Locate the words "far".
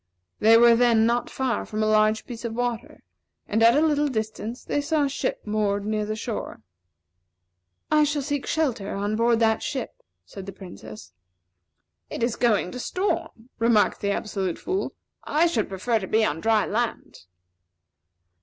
1.29-1.63